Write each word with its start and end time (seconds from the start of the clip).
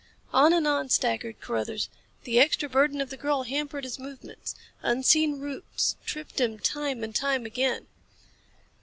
On 0.33 0.51
and 0.51 0.65
on 0.67 0.89
staggered 0.89 1.39
Carruthers. 1.41 1.87
The 2.23 2.39
extra 2.39 2.67
burden 2.67 3.01
of 3.01 3.11
the 3.11 3.17
girl 3.17 3.43
hampered 3.43 3.83
his 3.83 3.99
movements. 3.99 4.55
Unseen 4.81 5.39
roots 5.39 5.95
tripped 6.07 6.41
him 6.41 6.57
time 6.57 7.03
and 7.03 7.13
time 7.13 7.45
again. 7.45 7.85